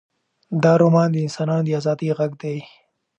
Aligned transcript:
دا 0.63 0.73
رومان 0.81 1.09
د 1.13 1.17
انسانانو 1.25 1.65
د 1.65 1.69
ازادۍ 1.79 2.09
غږ 2.19 2.31
دی. 2.41 2.57